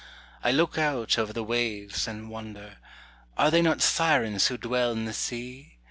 [0.43, 2.77] I look out over the waves and wonder,
[3.37, 5.73] Are they not sirens who dwell in the sea?